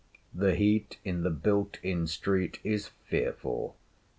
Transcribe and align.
The 0.33 0.55
heat 0.55 0.97
in 1.05 1.21
the 1.21 1.29
built 1.29 1.77
in 1.83 2.07
street 2.07 2.57
is 2.63 2.87
fearful. 3.05 3.75